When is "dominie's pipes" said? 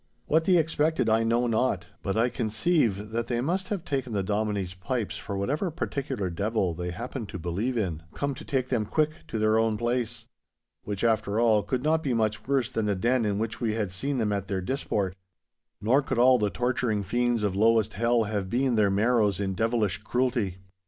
4.23-5.15